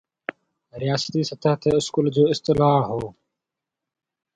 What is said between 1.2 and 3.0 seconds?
سطح تي اسڪول جو اصطلاح